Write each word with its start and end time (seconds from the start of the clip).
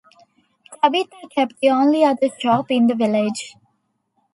Tabitha 0.81 1.27
kept 1.29 1.59
the 1.61 1.69
only 1.69 2.03
other 2.03 2.29
shop 2.39 2.71
in 2.71 2.87
the 2.87 2.95
village. 2.95 3.55